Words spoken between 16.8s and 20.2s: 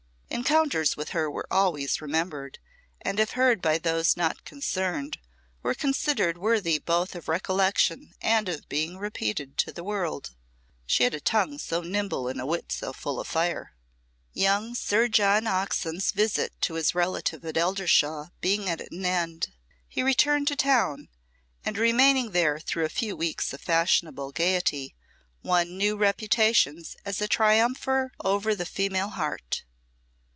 relative at Eldershawe being at an end, he